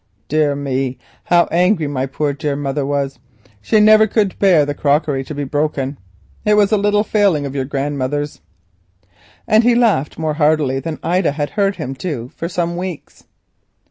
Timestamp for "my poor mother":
1.85-2.83